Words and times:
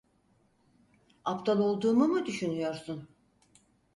Aptal 1.25 1.59
olduğumu 1.59 2.07
mu 2.07 2.25
düşünüyorsun? 2.25 3.07